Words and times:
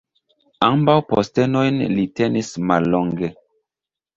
Ambaŭ 0.67 0.95
postenojn 1.11 1.77
li 1.99 2.07
tenis 2.21 2.51
mallonge. 2.73 3.31